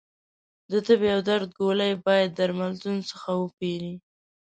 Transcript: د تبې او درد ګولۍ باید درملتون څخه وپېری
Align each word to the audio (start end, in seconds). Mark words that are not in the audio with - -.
د 0.71 0.73
تبې 0.85 1.09
او 1.15 1.21
درد 1.29 1.49
ګولۍ 1.59 1.93
باید 2.05 2.29
درملتون 2.39 2.97
څخه 3.09 3.29
وپېری 3.41 3.93